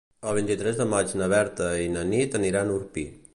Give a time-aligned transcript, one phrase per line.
[0.29, 3.07] El vint-i-tres de maig na Berta i na Nit aniran a Orpí.